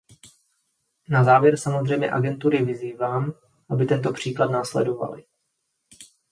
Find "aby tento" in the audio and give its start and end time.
3.69-4.13